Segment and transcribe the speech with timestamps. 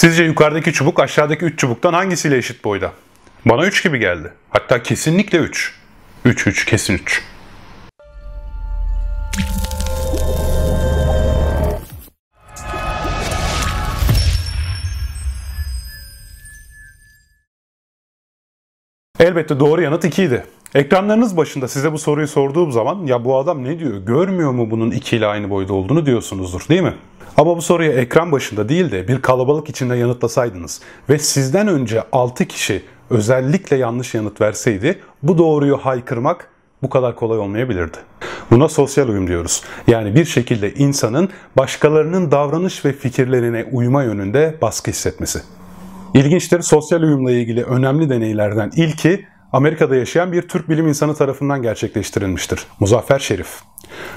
[0.00, 2.92] Sizce yukarıdaki çubuk aşağıdaki 3 çubuktan hangisiyle eşit boyda?
[3.44, 4.32] Bana 3 gibi geldi.
[4.50, 5.74] Hatta kesinlikle 3.
[6.24, 7.22] 3 3 kesin 3.
[19.18, 20.46] Elbette doğru yanıt 2 idi.
[20.74, 24.90] Ekranlarınız başında size bu soruyu sorduğum zaman ya bu adam ne diyor görmüyor mu bunun
[24.90, 26.94] 2 ile aynı boyda olduğunu diyorsunuzdur değil mi?
[27.36, 32.44] Ama bu soruyu ekran başında değil de bir kalabalık içinde yanıtlasaydınız ve sizden önce 6
[32.44, 36.48] kişi özellikle yanlış yanıt verseydi bu doğruyu haykırmak
[36.82, 37.96] bu kadar kolay olmayabilirdi.
[38.50, 39.62] Buna sosyal uyum diyoruz.
[39.86, 45.40] Yani bir şekilde insanın başkalarının davranış ve fikirlerine uyma yönünde baskı hissetmesi.
[46.14, 52.66] İlginçtir sosyal uyumla ilgili önemli deneylerden ilki Amerika'da yaşayan bir Türk bilim insanı tarafından gerçekleştirilmiştir.
[52.80, 53.62] Muzaffer Şerif.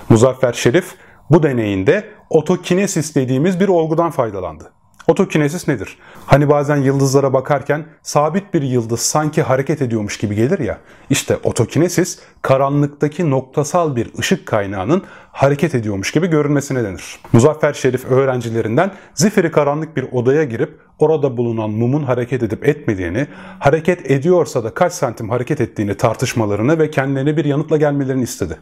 [0.10, 0.96] Muzaffer Şerif
[1.30, 4.72] bu deneyinde otokinesis dediğimiz bir olgudan faydalandı.
[5.08, 5.98] Otokinesis nedir?
[6.26, 10.78] Hani bazen yıldızlara bakarken sabit bir yıldız sanki hareket ediyormuş gibi gelir ya.
[11.10, 17.20] İşte otokinesis karanlıktaki noktasal bir ışık kaynağının hareket ediyormuş gibi görünmesine denir.
[17.34, 23.28] Muzaffer Şerif öğrencilerinden zifiri karanlık bir odaya girip orada bulunan mumun hareket edip etmediğini,
[23.60, 28.58] hareket ediyorsa da kaç santim hareket ettiğini tartışmalarını ve kendilerine bir yanıtla gelmelerini istedi.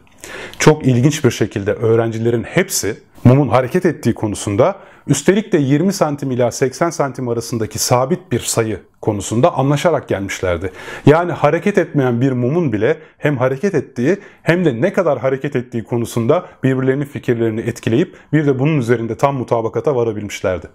[0.58, 6.50] Çok ilginç bir şekilde öğrencilerin hepsi mumun hareket ettiği konusunda üstelik de 20 santim ila
[6.50, 10.72] 80 santim arasındaki sabit bir sayı konusunda anlaşarak gelmişlerdi.
[11.06, 15.84] Yani hareket etmeyen bir mumun bile hem hareket ettiği hem de ne kadar hareket ettiği
[15.84, 20.66] konusunda birbirlerinin fikirlerini etkileyip bir de bunun üzerinde tam mutabakata varabilmişlerdi.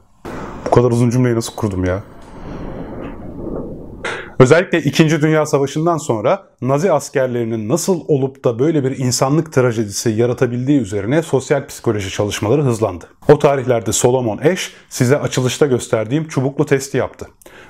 [0.66, 2.04] Bu kadar uzun cümleyi nasıl kurdum ya?
[4.40, 5.22] Özellikle 2.
[5.22, 11.68] Dünya Savaşı'ndan sonra Nazi askerlerinin nasıl olup da böyle bir insanlık trajedisi yaratabildiği üzerine sosyal
[11.68, 13.06] psikoloji çalışmaları hızlandı.
[13.30, 17.28] O tarihlerde Solomon Ash size açılışta gösterdiğim çubuklu testi yaptı.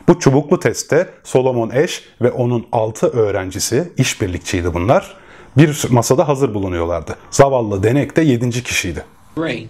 [0.07, 5.17] Bu çubuklu testte Solomon Ash ve onun 6 öğrencisi, işbirlikçiydi bunlar,
[5.57, 7.16] bir masada hazır bulunuyorlardı.
[7.31, 8.50] Zavallı Denek de 7.
[8.63, 9.06] kişiydi.
[9.35, 9.66] Three.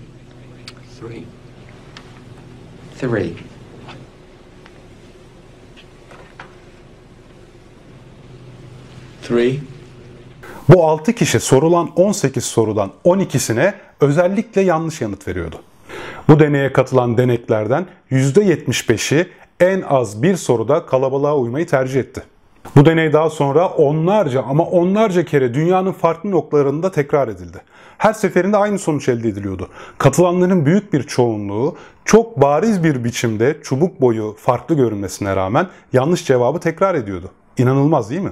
[1.00, 1.24] Three.
[3.00, 3.57] Three.
[10.70, 15.56] Bu 6 kişi sorulan 18 sorudan 12'sine özellikle yanlış yanıt veriyordu.
[16.30, 19.28] Bu deneye katılan deneklerden %75'i
[19.60, 22.24] en az bir soruda kalabalığa uymayı tercih etti.
[22.76, 27.58] Bu deney daha sonra onlarca ama onlarca kere dünyanın farklı noktalarında tekrar edildi.
[27.98, 29.70] Her seferinde aynı sonuç elde ediliyordu.
[29.98, 36.60] Katılanların büyük bir çoğunluğu çok bariz bir biçimde çubuk boyu farklı görünmesine rağmen yanlış cevabı
[36.60, 37.32] tekrar ediyordu.
[37.58, 38.32] İnanılmaz değil mi?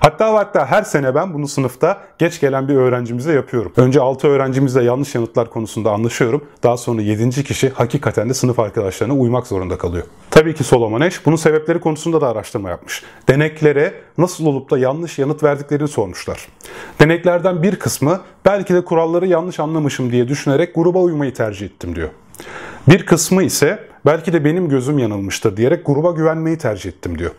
[0.00, 3.72] Hatta hatta her sene ben bunu sınıfta geç gelen bir öğrencimize yapıyorum.
[3.76, 6.44] Önce 6 öğrencimizle yanlış yanıtlar konusunda anlaşıyorum.
[6.62, 7.44] Daha sonra 7.
[7.44, 10.04] kişi hakikaten de sınıf arkadaşlarına uymak zorunda kalıyor.
[10.30, 13.02] Tabii ki Solomon Ash bunun sebepleri konusunda da araştırma yapmış.
[13.28, 16.48] Deneklere nasıl olup da yanlış yanıt verdiklerini sormuşlar.
[17.00, 22.08] Deneklerden bir kısmı belki de kuralları yanlış anlamışım diye düşünerek gruba uymayı tercih ettim diyor.
[22.88, 27.30] Bir kısmı ise belki de benim gözüm yanılmıştır diyerek gruba güvenmeyi tercih ettim diyor.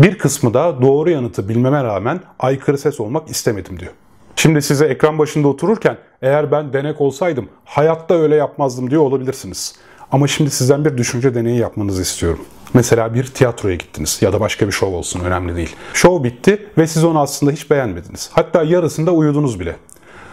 [0.00, 3.92] Bir kısmı da doğru yanıtı bilmeme rağmen aykırı ses olmak istemedim diyor.
[4.36, 9.74] Şimdi size ekran başında otururken eğer ben denek olsaydım hayatta öyle yapmazdım diyor olabilirsiniz.
[10.12, 12.44] Ama şimdi sizden bir düşünce deneyi yapmanızı istiyorum.
[12.74, 15.76] Mesela bir tiyatroya gittiniz ya da başka bir şov olsun önemli değil.
[15.94, 18.30] Şov bitti ve siz onu aslında hiç beğenmediniz.
[18.32, 19.76] Hatta yarısında uyudunuz bile.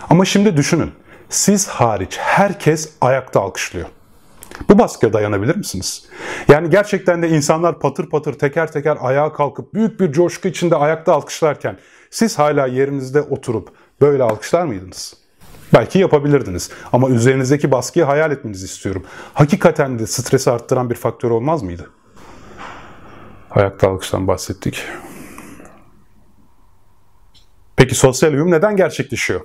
[0.09, 0.91] Ama şimdi düşünün.
[1.29, 3.87] Siz hariç herkes ayakta alkışlıyor.
[4.69, 6.05] Bu baskıya dayanabilir misiniz?
[6.47, 11.13] Yani gerçekten de insanlar patır patır teker teker ayağa kalkıp büyük bir coşku içinde ayakta
[11.13, 11.77] alkışlarken
[12.09, 13.69] siz hala yerinizde oturup
[14.01, 15.13] böyle alkışlar mıydınız?
[15.73, 19.03] Belki yapabilirdiniz ama üzerinizdeki baskıyı hayal etmenizi istiyorum.
[19.33, 21.89] Hakikaten de stresi arttıran bir faktör olmaz mıydı?
[23.51, 24.83] Ayakta alkıştan bahsettik.
[27.75, 29.41] Peki sosyal uyum neden gerçekleşiyor?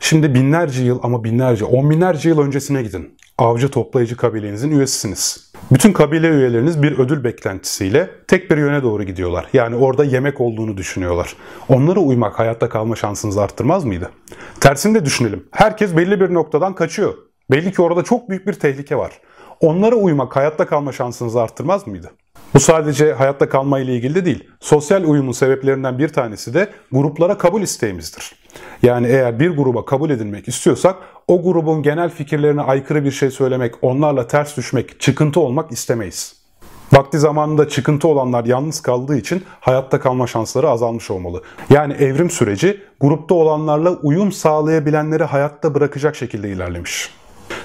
[0.00, 3.16] Şimdi binlerce yıl ama binlerce, on binlerce yıl öncesine gidin.
[3.38, 5.52] Avcı toplayıcı kabilenizin üyesisiniz.
[5.70, 9.48] Bütün kabile üyeleriniz bir ödül beklentisiyle tek bir yöne doğru gidiyorlar.
[9.52, 11.36] Yani orada yemek olduğunu düşünüyorlar.
[11.68, 14.10] Onlara uymak hayatta kalma şansınızı arttırmaz mıydı?
[14.60, 15.48] Tersini de düşünelim.
[15.50, 17.14] Herkes belli bir noktadan kaçıyor.
[17.50, 19.12] Belli ki orada çok büyük bir tehlike var.
[19.60, 22.10] Onlara uymak hayatta kalma şansınızı arttırmaz mıydı?
[22.54, 24.48] Bu sadece hayatta kalma ile ilgili de değil.
[24.60, 28.43] Sosyal uyumun sebeplerinden bir tanesi de gruplara kabul isteğimizdir.
[28.82, 30.96] Yani eğer bir gruba kabul edilmek istiyorsak
[31.28, 36.44] o grubun genel fikirlerine aykırı bir şey söylemek, onlarla ters düşmek, çıkıntı olmak istemeyiz.
[36.92, 41.42] Vakti zamanında çıkıntı olanlar yalnız kaldığı için hayatta kalma şansları azalmış olmalı.
[41.70, 47.10] Yani evrim süreci grupta olanlarla uyum sağlayabilenleri hayatta bırakacak şekilde ilerlemiş.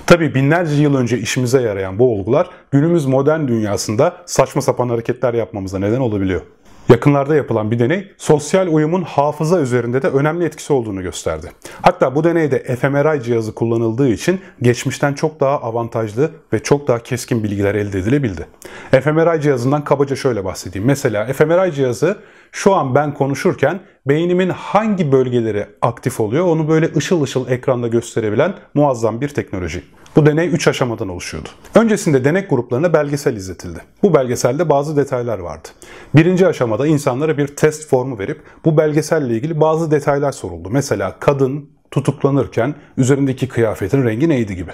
[0.06, 5.80] Tabi binlerce yıl önce işimize yarayan bu olgular günümüz modern dünyasında saçma sapan hareketler yapmamıza
[5.80, 6.41] neden olabiliyor.
[6.89, 11.51] Yakınlarda yapılan bir deney sosyal uyumun hafıza üzerinde de önemli etkisi olduğunu gösterdi.
[11.81, 17.44] Hatta bu deneyde fMRI cihazı kullanıldığı için geçmişten çok daha avantajlı ve çok daha keskin
[17.44, 18.45] bilgiler elde edilebildi.
[18.91, 20.88] fMRI cihazından kabaca şöyle bahsedeyim.
[20.88, 22.18] Mesela fMRI cihazı
[22.51, 28.53] şu an ben konuşurken beynimin hangi bölgeleri aktif oluyor onu böyle ışıl ışıl ekranda gösterebilen
[28.74, 29.83] muazzam bir teknoloji.
[30.15, 31.50] Bu deney 3 aşamadan oluşuyordu.
[31.75, 33.79] Öncesinde denek gruplarına belgesel izletildi.
[34.03, 35.67] Bu belgeselde bazı detaylar vardı.
[36.15, 40.69] Birinci aşamada insanlara bir test formu verip bu belgeselle ilgili bazı detaylar soruldu.
[40.71, 44.71] Mesela kadın tutuklanırken üzerindeki kıyafetin rengi neydi gibi.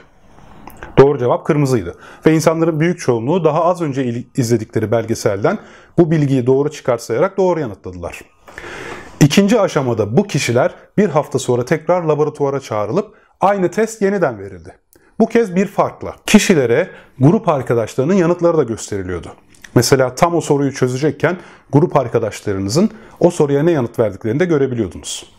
[0.97, 1.95] Doğru cevap kırmızıydı.
[2.25, 5.57] Ve insanların büyük çoğunluğu daha az önce izledikleri belgeselden
[5.97, 8.21] bu bilgiyi doğru çıkarsayarak doğru yanıtladılar.
[9.21, 14.75] İkinci aşamada bu kişiler bir hafta sonra tekrar laboratuvara çağrılıp aynı test yeniden verildi.
[15.19, 16.15] Bu kez bir farkla.
[16.25, 16.89] Kişilere
[17.19, 19.33] grup arkadaşlarının yanıtları da gösteriliyordu.
[19.75, 21.38] Mesela tam o soruyu çözecekken
[21.71, 25.31] grup arkadaşlarınızın o soruya ne yanıt verdiklerini de görebiliyordunuz.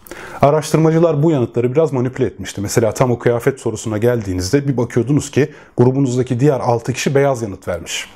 [0.42, 2.60] Araştırmacılar bu yanıtları biraz manipüle etmişti.
[2.60, 7.68] Mesela tam o kıyafet sorusuna geldiğinizde bir bakıyordunuz ki grubunuzdaki diğer 6 kişi beyaz yanıt
[7.68, 8.10] vermiş.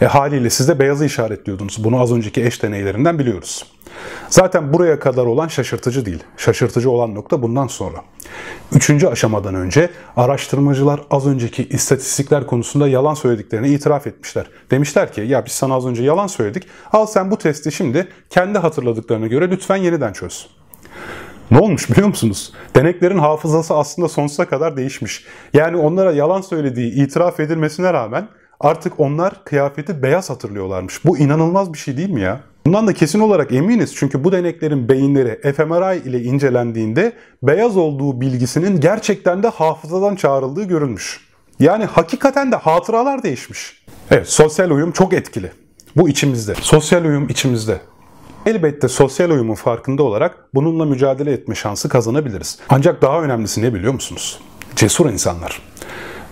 [0.00, 1.84] E haliyle siz de beyazı işaretliyordunuz.
[1.84, 3.64] Bunu az önceki eş deneylerinden biliyoruz.
[4.34, 6.24] Zaten buraya kadar olan şaşırtıcı değil.
[6.36, 7.98] Şaşırtıcı olan nokta bundan sonra.
[8.72, 14.46] Üçüncü aşamadan önce araştırmacılar az önceki istatistikler konusunda yalan söylediklerini itiraf etmişler.
[14.70, 16.66] Demişler ki ya biz sana az önce yalan söyledik.
[16.92, 20.46] Al sen bu testi şimdi kendi hatırladıklarına göre lütfen yeniden çöz.
[21.50, 22.52] Ne olmuş biliyor musunuz?
[22.76, 25.24] Deneklerin hafızası aslında sonsuza kadar değişmiş.
[25.52, 28.28] Yani onlara yalan söylediği itiraf edilmesine rağmen
[28.60, 31.04] artık onlar kıyafeti beyaz hatırlıyorlarmış.
[31.04, 32.40] Bu inanılmaz bir şey değil mi ya?
[32.66, 37.12] Bundan da kesin olarak eminiz çünkü bu deneklerin beyinleri fMRI ile incelendiğinde
[37.42, 41.20] beyaz olduğu bilgisinin gerçekten de hafızadan çağrıldığı görülmüş.
[41.60, 43.84] Yani hakikaten de hatıralar değişmiş.
[44.10, 45.52] Evet, sosyal uyum çok etkili.
[45.96, 46.54] Bu içimizde.
[46.54, 47.80] Sosyal uyum içimizde.
[48.46, 52.58] Elbette sosyal uyumun farkında olarak bununla mücadele etme şansı kazanabiliriz.
[52.68, 54.40] Ancak daha önemlisi ne biliyor musunuz?
[54.76, 55.62] Cesur insanlar.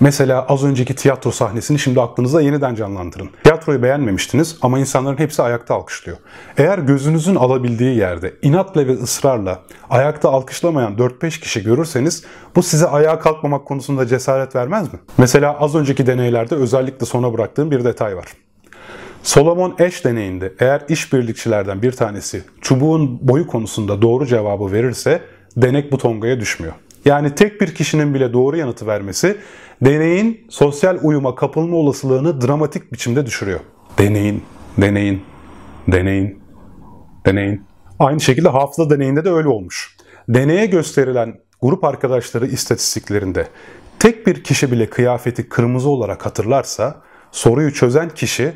[0.02, 3.31] Mesela az önceki tiyatro sahnesini şimdi aklınıza yeniden canlandırın.
[3.44, 6.19] Tiyatroyu beğenmemiştiniz ama insanların hepsi ayakta alkışlıyor.
[6.56, 12.25] Eğer gözünüzün alabildiği yerde inatla ve ısrarla ayakta alkışlamayan 4-5 kişi görürseniz
[12.56, 14.99] bu size ayağa kalkmamak konusunda cesaret vermez mi?
[15.19, 18.26] Mesela az önceki deneylerde özellikle sona bıraktığım bir detay var.
[19.22, 25.22] Solomon Eş deneyinde eğer işbirlikçilerden bir tanesi çubuğun boyu konusunda doğru cevabı verirse
[25.56, 26.75] denek bu tongaya düşmüyor.
[27.04, 29.37] Yani tek bir kişinin bile doğru yanıtı vermesi
[29.84, 33.60] deneyin sosyal uyuma kapılma olasılığını dramatik biçimde düşürüyor.
[33.99, 34.43] Deneyin,
[34.78, 35.22] deneyin,
[35.88, 36.43] deneyin,
[37.26, 37.64] deneyin.
[37.99, 39.96] Aynı şekilde hafıza deneyinde de öyle olmuş.
[40.28, 43.48] Deneye gösterilen grup arkadaşları istatistiklerinde
[43.98, 47.02] tek bir kişi bile kıyafeti kırmızı olarak hatırlarsa
[47.32, 48.52] soruyu çözen kişi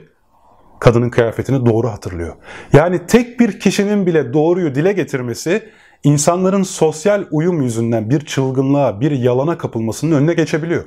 [0.80, 2.34] kadının kıyafetini doğru hatırlıyor.
[2.72, 5.70] Yani tek bir kişinin bile doğruyu dile getirmesi
[6.06, 10.84] insanların sosyal uyum yüzünden bir çılgınlığa, bir yalana kapılmasının önüne geçebiliyor.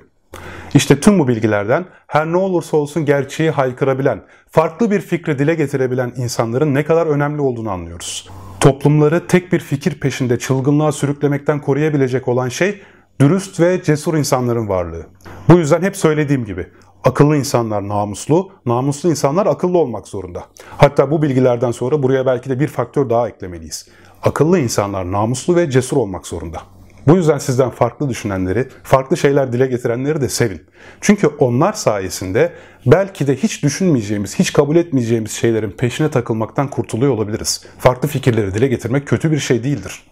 [0.74, 4.22] İşte tüm bu bilgilerden her ne olursa olsun gerçeği haykırabilen,
[4.52, 8.30] farklı bir fikri dile getirebilen insanların ne kadar önemli olduğunu anlıyoruz.
[8.60, 12.82] Toplumları tek bir fikir peşinde çılgınlığa sürüklemekten koruyabilecek olan şey
[13.22, 15.06] dürüst ve cesur insanların varlığı.
[15.50, 16.68] Bu yüzden hep söylediğim gibi
[17.04, 20.44] akıllı insanlar namuslu, namuslu insanlar akıllı olmak zorunda.
[20.78, 23.88] Hatta bu bilgilerden sonra buraya belki de bir faktör daha eklemeliyiz.
[24.24, 26.62] Akıllı insanlar namuslu ve cesur olmak zorunda.
[27.08, 30.62] Bu yüzden sizden farklı düşünenleri, farklı şeyler dile getirenleri de sevin.
[31.02, 32.54] Çünkü onlar sayesinde
[32.86, 37.66] belki de hiç düşünmeyeceğimiz, hiç kabul etmeyeceğimiz şeylerin peşine takılmaktan kurtuluyor olabiliriz.
[37.78, 40.04] Farklı fikirleri dile getirmek kötü bir şey değildir.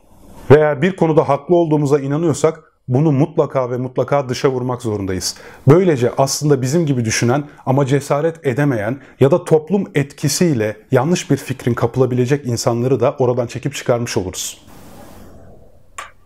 [0.52, 5.36] Ve eğer bir konuda haklı olduğumuza inanıyorsak bunu mutlaka ve mutlaka dışa vurmak zorundayız.
[5.68, 11.74] Böylece aslında bizim gibi düşünen ama cesaret edemeyen ya da toplum etkisiyle yanlış bir fikrin
[11.74, 14.62] kapılabilecek insanları da oradan çekip çıkarmış oluruz.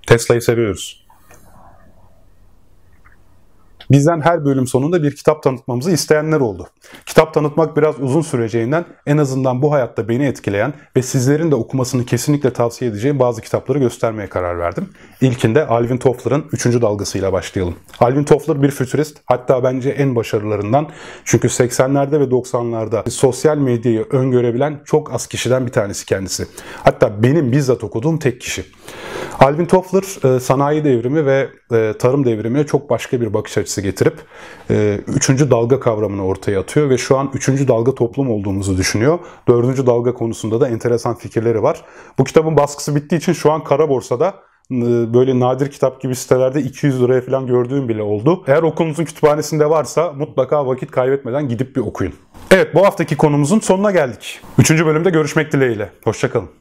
[0.07, 1.00] Tesla'yı seviyoruz.
[3.91, 6.67] Bizden her bölüm sonunda bir kitap tanıtmamızı isteyenler oldu.
[7.05, 12.05] Kitap tanıtmak biraz uzun süreceğinden en azından bu hayatta beni etkileyen ve sizlerin de okumasını
[12.05, 14.89] kesinlikle tavsiye edeceğim bazı kitapları göstermeye karar verdim.
[15.21, 16.65] İlkinde Alvin Toffler'ın 3.
[16.65, 17.75] dalgasıyla başlayalım.
[17.99, 20.89] Alvin Toffler bir fütürist hatta bence en başarılarından
[21.25, 26.47] çünkü 80'lerde ve 90'larda sosyal medyayı öngörebilen çok az kişiden bir tanesi kendisi.
[26.83, 28.65] Hatta benim bizzat okuduğum tek kişi.
[29.41, 34.13] Alvin Toffler e, sanayi devrimi ve e, tarım devrimine çok başka bir bakış açısı getirip
[34.69, 39.19] e, üçüncü dalga kavramını ortaya atıyor ve şu an üçüncü dalga toplum olduğumuzu düşünüyor.
[39.47, 41.81] Dördüncü dalga konusunda da enteresan fikirleri var.
[42.19, 44.33] Bu kitabın baskısı bittiği için şu an kara borsada
[45.13, 48.43] böyle nadir kitap gibi sitelerde 200 liraya falan gördüğüm bile oldu.
[48.47, 52.13] Eğer okulunuzun kütüphanesinde varsa mutlaka vakit kaybetmeden gidip bir okuyun.
[52.51, 54.41] Evet bu haftaki konumuzun sonuna geldik.
[54.57, 55.89] Üçüncü bölümde görüşmek dileğiyle.
[56.03, 56.60] Hoşçakalın.